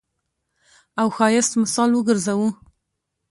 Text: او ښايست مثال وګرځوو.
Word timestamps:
او 1.01 1.07
ښايست 1.15 1.51
مثال 1.61 1.89
وګرځوو. 1.93 2.47